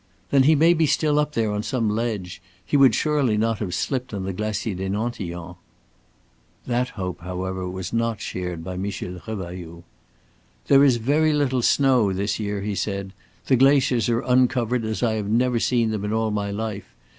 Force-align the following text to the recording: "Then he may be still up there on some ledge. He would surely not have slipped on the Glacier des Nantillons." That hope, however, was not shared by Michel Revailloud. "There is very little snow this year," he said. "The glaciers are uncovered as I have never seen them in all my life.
"Then 0.31 0.41
he 0.49 0.55
may 0.55 0.73
be 0.73 0.87
still 0.87 1.19
up 1.19 1.33
there 1.33 1.51
on 1.51 1.61
some 1.61 1.87
ledge. 1.87 2.41
He 2.65 2.75
would 2.75 2.95
surely 2.95 3.37
not 3.37 3.59
have 3.59 3.75
slipped 3.75 4.15
on 4.15 4.23
the 4.23 4.33
Glacier 4.33 4.73
des 4.73 4.89
Nantillons." 4.89 5.57
That 6.65 6.89
hope, 6.97 7.19
however, 7.21 7.69
was 7.69 7.93
not 7.93 8.19
shared 8.19 8.63
by 8.63 8.77
Michel 8.77 9.21
Revailloud. 9.27 9.83
"There 10.65 10.83
is 10.83 10.97
very 10.97 11.33
little 11.33 11.61
snow 11.61 12.11
this 12.13 12.39
year," 12.39 12.61
he 12.61 12.73
said. 12.73 13.13
"The 13.45 13.55
glaciers 13.57 14.09
are 14.09 14.21
uncovered 14.21 14.85
as 14.85 15.03
I 15.03 15.13
have 15.13 15.29
never 15.29 15.59
seen 15.59 15.91
them 15.91 16.03
in 16.03 16.11
all 16.13 16.31
my 16.31 16.49
life. 16.49 16.95